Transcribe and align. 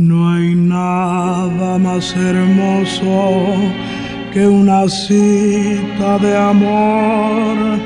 No 0.00 0.30
hay 0.30 0.54
nada 0.54 1.76
más 1.76 2.16
hermoso 2.16 3.54
que 4.32 4.46
una 4.48 4.88
cita 4.88 6.16
de 6.18 6.34
amor, 6.38 7.78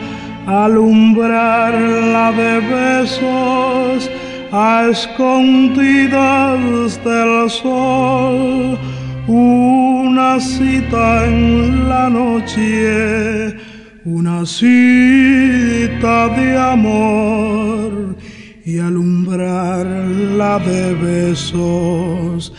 alumbrarla 0.47 2.31
de 2.31 2.61
besos 2.61 4.09
a 4.53 4.87
escondidas 4.93 6.61
del 7.05 7.51
sol, 7.51 8.79
una 9.27 10.39
cita 10.39 11.27
en 11.27 11.89
la 11.89 12.09
noche, 12.09 13.57
una 14.05 14.47
cita 14.47 16.29
de 16.29 16.59
amor 16.59 18.15
y 18.65 18.79
alumbrarla 18.79 20.59
de 20.61 20.95
besos 20.95 22.53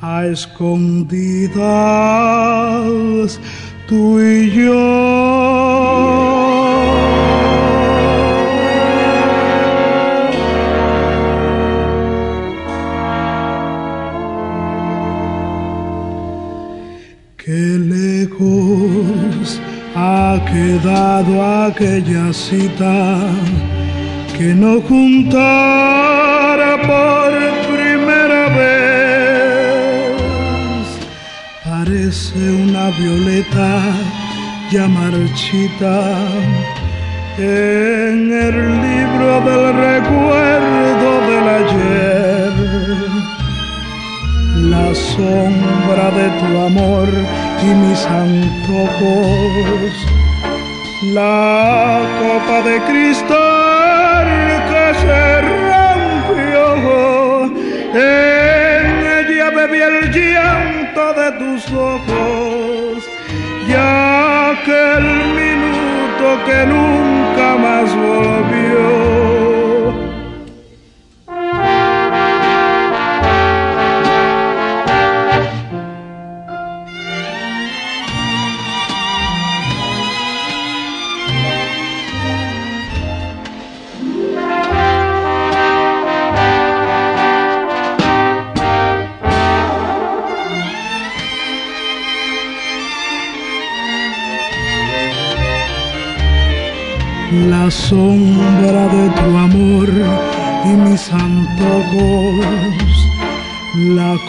a 0.00 0.26
escondidas 0.26 1.60
tú 3.86 4.20
y 4.20 4.50
yo. 4.50 5.52
Qué 17.36 17.78
lejos 17.78 19.60
ha 19.94 20.44
quedado 20.50 21.42
aquella 21.66 22.32
cita 22.32 23.30
que 24.42 24.54
no 24.54 24.80
juntara 24.80 26.72
por 26.90 27.30
primera 27.72 28.42
vez. 28.58 30.16
Parece 31.64 32.40
una 32.64 32.86
violeta 33.00 33.70
ya 34.72 34.88
marchita 34.88 35.96
en 37.38 38.18
el 38.46 38.56
libro 38.86 39.30
del 39.48 39.64
recuerdo 39.90 41.10
del 41.28 41.46
ayer. 41.60 42.52
La 44.74 44.86
sombra 45.12 46.06
de 46.18 46.26
tu 46.40 46.50
amor 46.70 47.08
y 47.62 47.70
mis 47.82 48.02
antojos. 48.24 49.92
La 51.14 52.00
copa 52.20 52.56
de 52.68 52.74
cristal 52.88 53.51
En 57.94 59.06
ella 59.06 59.50
bebí 59.50 59.80
el 59.82 60.10
llanto 60.10 61.12
de 61.12 61.32
tus 61.32 61.70
ojos. 61.72 63.04
Ya 63.68 64.50
aquel 64.50 65.04
minuto 65.34 66.44
que 66.46 66.66
nunca 66.66 67.11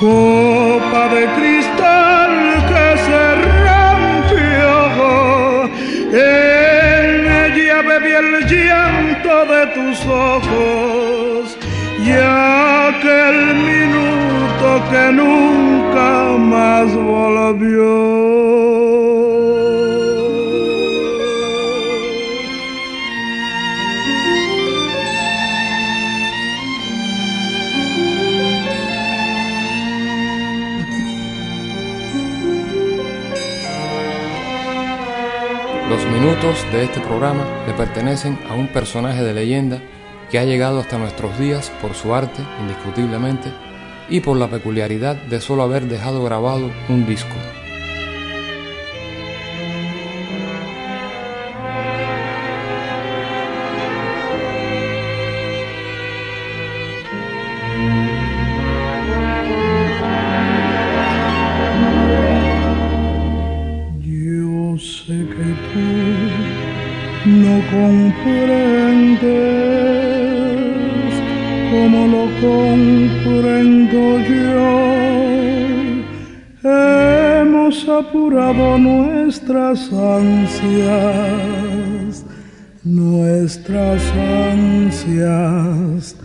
copa 0.04 1.08
de 1.16 1.24
cristal 1.38 2.34
que 2.70 2.88
se 3.06 3.24
rompió, 3.66 4.72
en 6.12 7.08
ella 7.46 7.78
bebí 7.90 8.12
el 8.24 8.32
llanto 8.52 9.36
de 9.54 9.62
tus 9.76 9.98
ojos 10.06 11.58
y 12.06 12.12
aquel 12.12 13.38
minuto 13.72 14.68
que 14.92 15.04
nunca 15.14 16.10
más 16.38 16.88
volvió. 16.94 18.13
De 36.74 36.86
este 36.86 37.02
programa 37.02 37.46
le 37.68 37.74
pertenecen 37.74 38.40
a 38.50 38.56
un 38.56 38.68
personaje 38.68 39.22
de 39.22 39.32
leyenda 39.32 39.80
que 40.32 40.40
ha 40.40 40.44
llegado 40.44 40.80
hasta 40.80 40.98
nuestros 40.98 41.38
días 41.38 41.72
por 41.80 41.94
su 41.94 42.16
arte, 42.16 42.42
indiscutiblemente, 42.62 43.52
y 44.10 44.22
por 44.22 44.38
la 44.38 44.50
peculiaridad 44.50 45.16
de 45.16 45.40
solo 45.40 45.62
haber 45.62 45.84
dejado 45.84 46.24
grabado 46.24 46.72
un 46.90 47.06
disco. 47.06 47.36
Como 71.74 72.00
lo 72.16 72.26
comprendo 72.40 74.02
yo. 74.20 74.68
Hemos 76.64 77.76
apurado 77.90 78.78
nuestras 78.78 79.92
ansias, 79.92 80.94
nuestras 82.84 84.02
ansias 84.52 86.16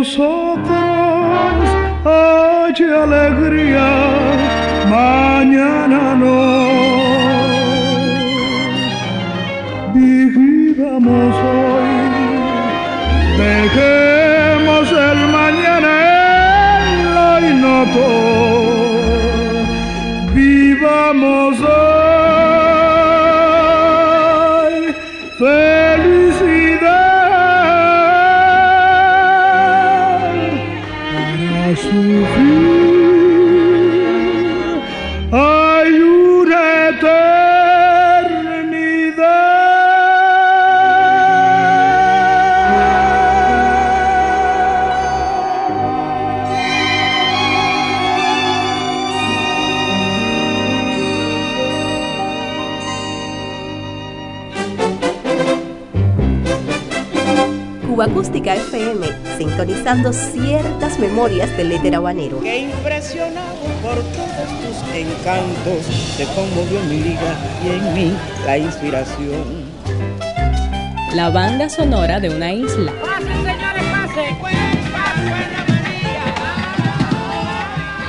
nosotros 0.08 1.68
hay 2.06 2.82
alegría, 3.04 3.88
mañana 4.88 6.14
no. 6.14 6.68
Vivamos 9.92 11.34
hoy, 11.52 11.92
dejemos 13.36 14.92
el 14.92 15.18
mañana 15.28 15.92
en 16.80 17.14
lo 17.14 17.28
ignoto. 17.46 18.37
Sintonizando 59.88 60.12
ciertas 60.12 60.98
memorias 60.98 61.56
del 61.56 61.72
éter 61.72 61.94
habanero. 61.94 62.40
que 62.40 62.58
impresionado 62.58 63.56
por 63.82 63.94
todos 63.94 64.48
tus 64.60 64.94
encantos, 64.94 66.16
te 66.16 66.24
conmovió 66.34 66.80
mi 66.88 67.00
liga 67.00 67.34
y 67.64 67.68
en 67.68 67.94
mí 67.94 68.16
la 68.44 68.58
inspiración. 68.58 69.68
La 71.14 71.30
banda 71.30 71.68
sonora 71.70 72.20
de 72.20 72.28
una 72.28 72.52
isla. 72.52 72.92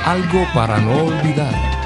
Algo 0.04 0.46
para 0.52 0.78
no 0.78 1.04
olvidar. 1.04 1.79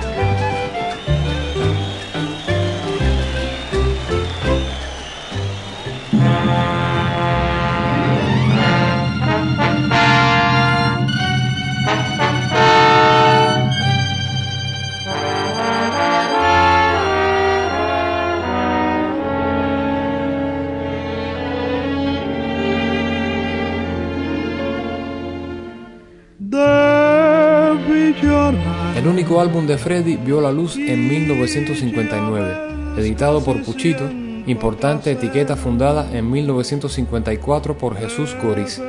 Único 29.24 29.40
álbum 29.40 29.66
de 29.66 29.78
Freddy 29.78 30.16
vio 30.16 30.42
la 30.42 30.52
luz 30.52 30.76
en 30.76 31.08
1959, 31.08 32.98
editado 32.98 33.42
por 33.42 33.62
Puchito, 33.62 34.04
importante 34.46 35.12
etiqueta 35.12 35.56
fundada 35.56 36.06
en 36.12 36.30
1954 36.30 37.78
por 37.78 37.96
Jesús 37.96 38.36
Goriz. 38.42 38.82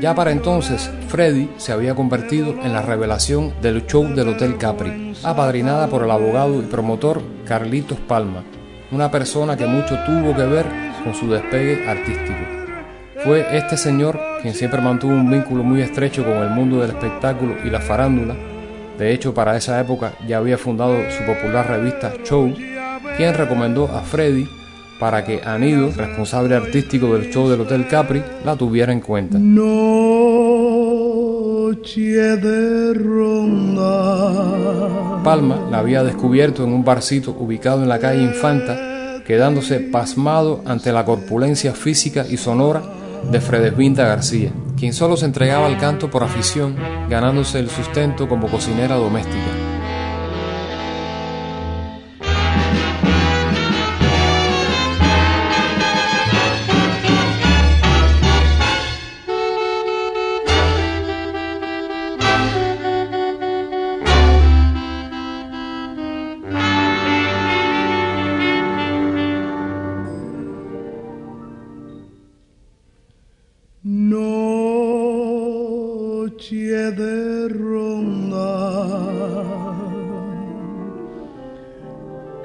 Ya 0.00 0.12
para 0.12 0.32
entonces, 0.32 0.90
Freddy 1.06 1.48
se 1.56 1.70
había 1.70 1.94
convertido 1.94 2.56
en 2.64 2.72
la 2.72 2.82
revelación 2.82 3.52
del 3.62 3.86
show 3.86 4.12
del 4.12 4.30
Hotel 4.30 4.56
Capri, 4.58 5.14
apadrinada 5.22 5.86
por 5.86 6.02
el 6.02 6.10
abogado 6.10 6.60
y 6.60 6.62
promotor 6.62 7.22
Carlitos 7.44 8.00
Palma, 8.08 8.42
una 8.90 9.12
persona 9.12 9.56
que 9.56 9.66
mucho 9.66 9.96
tuvo 10.04 10.34
que 10.34 10.46
ver 10.46 10.66
con 11.04 11.14
su 11.14 11.30
despegue 11.30 11.88
artístico. 11.88 12.40
Fue 13.22 13.56
este 13.56 13.76
señor 13.76 14.18
quien 14.42 14.52
siempre 14.52 14.80
mantuvo 14.80 15.12
un 15.12 15.30
vínculo 15.30 15.62
muy 15.62 15.80
estrecho 15.80 16.24
con 16.24 16.38
el 16.38 16.50
mundo 16.50 16.80
del 16.80 16.90
espectáculo 16.90 17.54
y 17.64 17.70
la 17.70 17.80
farándula. 17.80 18.34
De 18.98 19.12
hecho, 19.12 19.34
para 19.34 19.56
esa 19.56 19.80
época 19.80 20.14
ya 20.26 20.38
había 20.38 20.58
fundado 20.58 20.96
su 21.10 21.24
popular 21.24 21.68
revista 21.68 22.12
Show, 22.24 22.54
quien 23.16 23.34
recomendó 23.34 23.84
a 23.86 24.00
Freddy 24.02 24.48
para 24.98 25.24
que 25.24 25.40
Anido, 25.44 25.90
responsable 25.94 26.54
artístico 26.54 27.14
del 27.14 27.30
show 27.30 27.48
del 27.48 27.60
Hotel 27.60 27.86
Capri, 27.88 28.22
la 28.44 28.56
tuviera 28.56 28.92
en 28.92 29.00
cuenta. 29.00 29.38
Noche 29.38 29.96
de 32.36 32.94
ronda. 32.94 34.42
Palma 35.22 35.68
la 35.70 35.78
había 35.78 36.02
descubierto 36.02 36.64
en 36.64 36.72
un 36.72 36.84
barcito 36.84 37.36
ubicado 37.38 37.82
en 37.82 37.88
la 37.88 37.98
calle 37.98 38.22
Infanta, 38.22 39.22
quedándose 39.26 39.80
pasmado 39.80 40.62
ante 40.64 40.92
la 40.92 41.04
corpulencia 41.04 41.72
física 41.74 42.24
y 42.28 42.36
sonora 42.36 42.82
de 43.30 43.40
Fredesvinta 43.40 44.06
García, 44.06 44.52
quien 44.76 44.92
solo 44.92 45.16
se 45.16 45.24
entregaba 45.24 45.66
al 45.66 45.78
canto 45.78 46.10
por 46.10 46.22
afición, 46.22 46.76
ganándose 47.08 47.58
el 47.58 47.70
sustento 47.70 48.28
como 48.28 48.48
cocinera 48.48 48.96
doméstica. 48.96 49.65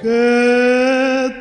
Qué 0.01 1.31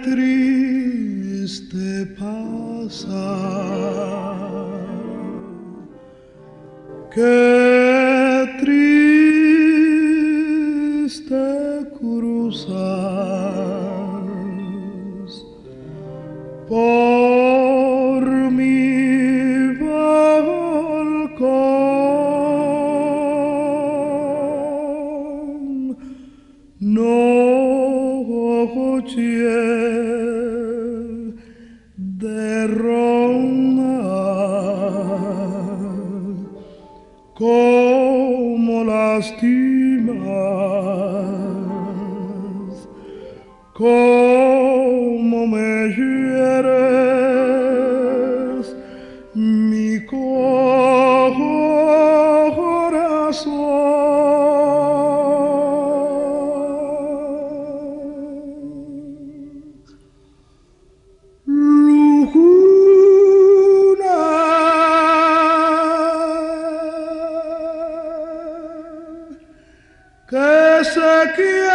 que 71.32 71.69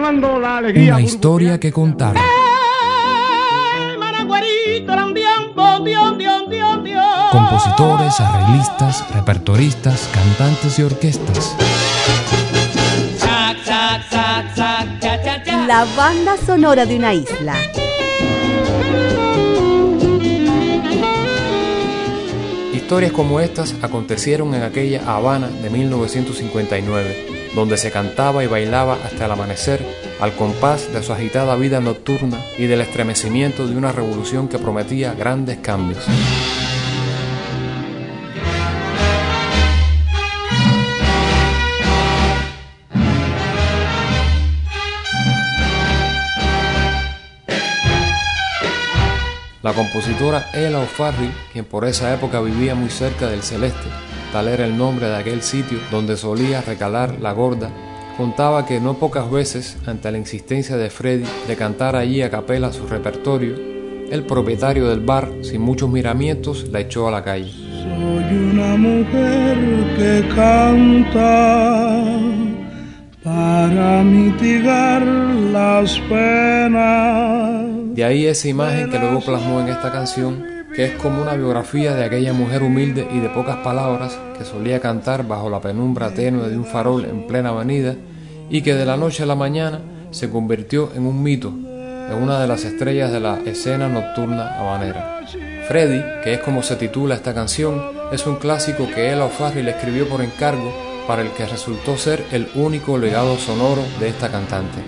Una 0.00 1.00
historia 1.00 1.60
que 1.60 1.70
contar. 1.70 2.16
Compositores, 7.30 8.18
arreglistas, 8.20 9.04
repertoristas, 9.14 10.08
cantantes 10.12 10.78
y 10.78 10.82
orquestas. 10.82 11.56
La 15.66 15.86
banda 15.96 16.36
sonora 16.38 16.86
de 16.86 16.96
una 16.96 17.14
isla. 17.14 17.54
Historias 22.74 23.12
como 23.12 23.38
estas 23.38 23.76
acontecieron 23.82 24.52
en 24.54 24.64
aquella 24.64 25.02
Habana 25.06 25.46
de 25.46 25.70
1959, 25.70 27.39
donde 27.54 27.76
se 27.76 27.90
cantaba 27.90 28.44
y 28.44 28.46
bailaba 28.46 28.98
hasta 29.04 29.26
el 29.26 29.32
amanecer 29.32 29.84
al 30.20 30.34
compás 30.34 30.92
de 30.92 31.02
su 31.02 31.12
agitada 31.12 31.56
vida 31.56 31.80
nocturna 31.80 32.38
y 32.58 32.66
del 32.66 32.80
estremecimiento 32.80 33.66
de 33.66 33.76
una 33.76 33.92
revolución 33.92 34.48
que 34.48 34.58
prometía 34.58 35.14
grandes 35.14 35.58
cambios. 35.58 36.04
La 49.62 49.74
compositora 49.74 50.48
Ella 50.54 50.78
O'Farrill, 50.78 51.32
quien 51.52 51.66
por 51.66 51.84
esa 51.84 52.14
época 52.14 52.40
vivía 52.40 52.74
muy 52.74 52.88
cerca 52.88 53.28
del 53.28 53.42
Celeste, 53.42 53.88
tal 54.32 54.48
era 54.48 54.64
el 54.64 54.76
nombre 54.76 55.08
de 55.08 55.16
aquel 55.16 55.42
sitio 55.42 55.78
donde 55.90 56.16
solía 56.16 56.60
recalar 56.62 57.20
la 57.20 57.32
gorda 57.32 57.70
contaba 58.20 58.66
que 58.66 58.80
no 58.80 58.98
pocas 58.98 59.30
veces, 59.30 59.78
ante 59.86 60.12
la 60.12 60.18
insistencia 60.18 60.76
de 60.76 60.90
Freddy 60.90 61.24
de 61.48 61.56
cantar 61.56 61.96
allí 61.96 62.20
a 62.20 62.28
capela 62.28 62.70
su 62.70 62.86
repertorio, 62.86 63.54
el 64.10 64.24
propietario 64.26 64.90
del 64.90 65.00
bar, 65.00 65.30
sin 65.40 65.62
muchos 65.62 65.88
miramientos, 65.88 66.68
la 66.68 66.80
echó 66.80 67.08
a 67.08 67.12
la 67.12 67.24
calle. 67.24 67.50
Soy 67.50 68.50
una 68.52 68.76
mujer 68.76 69.56
que 69.96 70.28
canta 70.34 72.04
para 73.24 74.02
mitigar 74.02 75.02
las 75.02 75.98
penas. 76.00 77.64
De 77.94 78.04
ahí 78.04 78.26
esa 78.26 78.48
imagen 78.48 78.90
que 78.90 78.98
luego 78.98 79.20
plasmó 79.20 79.60
en 79.60 79.68
esta 79.68 79.90
canción, 79.90 80.44
es 80.84 80.92
como 80.92 81.20
una 81.20 81.34
biografía 81.34 81.94
de 81.94 82.04
aquella 82.04 82.32
mujer 82.32 82.62
humilde 82.62 83.06
y 83.12 83.18
de 83.18 83.28
pocas 83.28 83.58
palabras 83.58 84.18
que 84.38 84.44
solía 84.44 84.80
cantar 84.80 85.26
bajo 85.26 85.50
la 85.50 85.60
penumbra 85.60 86.14
tenue 86.14 86.48
de 86.48 86.56
un 86.56 86.64
farol 86.64 87.04
en 87.04 87.26
plena 87.26 87.50
avenida 87.50 87.96
y 88.48 88.62
que 88.62 88.74
de 88.74 88.86
la 88.86 88.96
noche 88.96 89.24
a 89.24 89.26
la 89.26 89.34
mañana 89.34 89.82
se 90.10 90.30
convirtió 90.30 90.90
en 90.94 91.06
un 91.06 91.22
mito, 91.22 91.48
en 91.48 92.14
una 92.14 92.40
de 92.40 92.46
las 92.46 92.64
estrellas 92.64 93.12
de 93.12 93.20
la 93.20 93.40
escena 93.44 93.88
nocturna 93.88 94.58
habanera. 94.58 95.20
Freddy, 95.68 96.02
que 96.24 96.32
es 96.32 96.40
como 96.40 96.62
se 96.62 96.76
titula 96.76 97.14
esta 97.14 97.34
canción, 97.34 97.82
es 98.10 98.26
un 98.26 98.36
clásico 98.36 98.88
que 98.94 99.12
Ella 99.12 99.26
O'Farrill 99.26 99.68
escribió 99.68 100.08
por 100.08 100.22
encargo 100.22 100.72
para 101.06 101.20
el 101.20 101.28
que 101.32 101.44
resultó 101.44 101.98
ser 101.98 102.24
el 102.32 102.48
único 102.54 102.96
legado 102.96 103.36
sonoro 103.36 103.82
de 104.00 104.08
esta 104.08 104.30
cantante. 104.30 104.80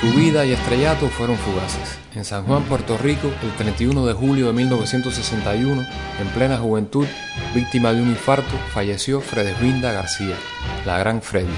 Su 0.00 0.06
vida 0.16 0.46
y 0.46 0.52
estrellato 0.52 1.08
fueron 1.08 1.36
fugaces. 1.36 2.03
En 2.14 2.24
San 2.24 2.44
Juan, 2.44 2.62
Puerto 2.62 2.96
Rico, 2.96 3.32
el 3.42 3.50
31 3.56 4.06
de 4.06 4.12
julio 4.12 4.46
de 4.46 4.52
1961, 4.52 5.82
en 6.20 6.28
plena 6.28 6.58
juventud, 6.58 7.08
víctima 7.52 7.92
de 7.92 8.02
un 8.02 8.10
infarto, 8.10 8.56
falleció 8.72 9.20
Fredesvinda 9.20 9.90
García, 9.90 10.36
la 10.86 10.96
gran 10.98 11.22
Freddy. 11.22 11.48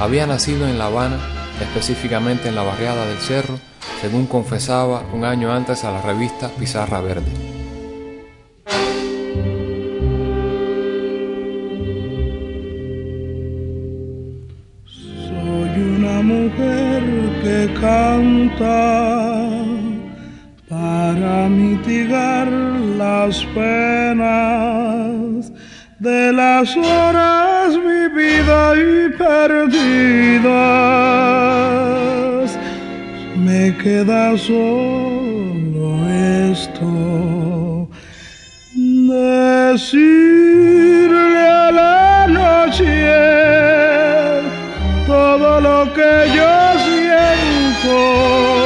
Había 0.00 0.26
nacido 0.26 0.66
en 0.66 0.78
La 0.78 0.86
Habana, 0.86 1.18
específicamente 1.60 2.48
en 2.48 2.54
la 2.54 2.62
barriada 2.62 3.04
del 3.04 3.18
Cerro, 3.18 3.58
según 4.00 4.26
confesaba 4.26 5.02
un 5.12 5.26
año 5.26 5.52
antes 5.52 5.84
a 5.84 5.92
la 5.92 6.00
revista 6.00 6.48
Pizarra 6.58 7.02
Verde. 7.02 7.30
Soy 14.86 15.68
las 23.28 23.44
penas 23.54 24.32
de 25.98 26.32
las 26.32 26.74
horas 26.76 27.76
vividas 27.76 28.78
y 28.78 29.10
perdidas. 29.18 30.48
Me 33.36 33.76
queda 33.76 34.38
solo 34.38 36.08
esto, 36.50 37.90
decirle 39.74 40.28
a 41.48 41.70
la 41.80 42.26
noche 42.28 42.86
todo 45.06 45.60
lo 45.60 45.92
que 45.92 46.12
yo 46.34 46.54
siento 46.86 48.57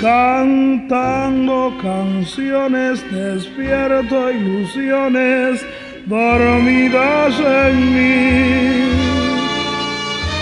cantando 0.00 1.76
canciones, 1.82 3.04
despierto 3.10 4.30
ilusiones 4.30 5.64
dormidas 6.06 7.38
en 7.38 7.94
mí. 7.94 8.88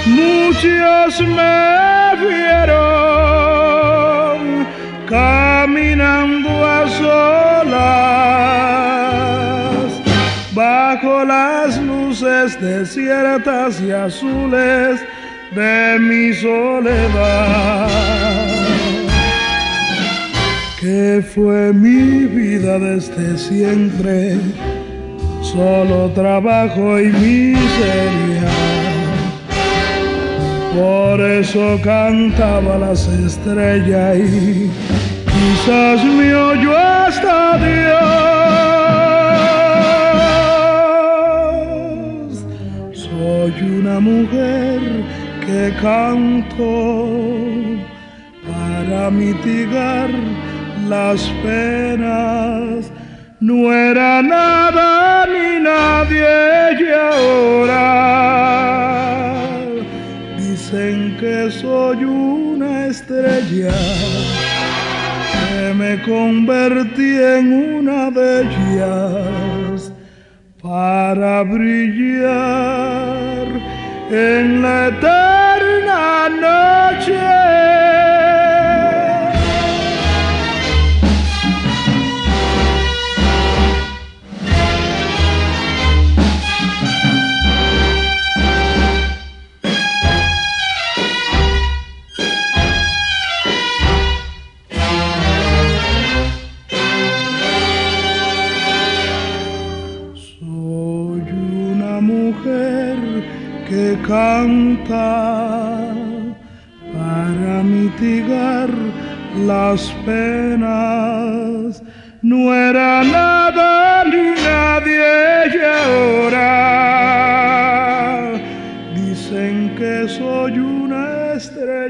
Muchos 0.06 1.20
me 1.20 2.16
vieron 2.20 2.78
caminando 5.08 6.50
a 6.64 6.88
solas 6.88 7.72
bajo 10.54 11.24
las 11.24 11.78
luces 11.82 12.60
desiertas 12.60 13.80
y 13.80 13.90
azules 13.90 15.00
de 15.52 15.98
mi 15.98 16.32
soledad 16.32 18.27
fue 21.38 21.72
mi 21.72 22.24
vida 22.26 22.80
desde 22.80 23.38
siempre, 23.38 24.36
solo 25.40 26.10
trabajo 26.10 26.98
y 26.98 27.06
miseria. 27.12 28.48
Por 30.74 31.20
eso 31.20 31.78
cantaba 31.84 32.78
las 32.78 33.06
estrellas 33.06 34.18
y 34.18 34.68
quizás 35.32 36.04
me 36.04 36.34
oyó 36.34 36.76
hasta 36.76 37.56
Dios. 37.58 37.98
Soy 42.94 43.52
una 43.78 44.00
mujer 44.00 44.80
que 45.46 45.72
canto 45.80 47.06
para 48.44 49.08
mitigar 49.10 50.10
las 50.88 51.22
penas. 51.42 52.90
No 53.40 53.72
era 53.72 54.22
nada 54.22 55.26
ni 55.26 55.60
nadie 55.62 56.26
y 56.80 56.88
ahora. 56.92 57.84
Dicen 60.36 61.16
que 61.20 61.50
soy 61.50 62.04
un 62.04 62.38
una 62.58 62.86
estrella. 62.86 63.74
Que 65.32 65.74
me 65.74 66.02
convertí 66.02 67.16
en 67.36 67.52
una 67.78 68.10
de 68.10 68.42
ellas 68.42 69.92
para 70.62 71.42
brillar 71.42 72.28
en 74.10 74.62
la 74.62 74.88
eterna 74.88 76.28
noche. 76.28 76.87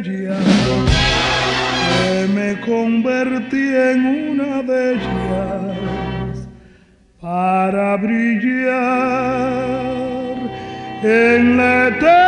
Que 0.02 0.28
me 2.34 2.60
convertí 2.60 3.74
en 3.74 4.06
una 4.30 4.62
de 4.62 4.92
ellas 4.92 6.48
para 7.20 7.96
brillar 7.96 8.68
en 11.02 11.56
la 11.56 11.88
eternidad. 11.88 12.27